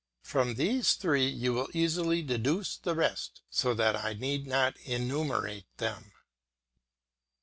[0.23, 5.67] From these three you will easily deduce the rest, so that I need not enumerate
[5.77, 6.11] them.